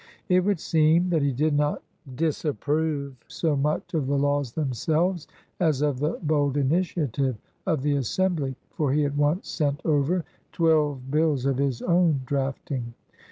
It 0.29 0.43
would 0.43 0.59
seem 0.59 1.11
that 1.11 1.21
he 1.21 1.31
did 1.31 1.53
not 1.53 1.83
dis 2.15 2.43
approve 2.43 3.13
so 3.27 3.55
much 3.55 3.93
of 3.93 4.07
the 4.07 4.17
laws 4.17 4.51
themselves 4.53 5.27
as 5.59 5.83
of 5.83 5.99
the 5.99 6.17
bold 6.23 6.57
initiative 6.57 7.37
of 7.67 7.83
the 7.83 7.93
Assembly, 7.97 8.55
for 8.71 8.91
he 8.93 9.05
at 9.05 9.15
once 9.15 9.47
sent 9.47 9.79
over 9.85 10.25
twelve 10.51 11.11
bills 11.11 11.45
of 11.45 11.57
his 11.59 11.83
own 11.83 12.21
drafting. 12.25 12.95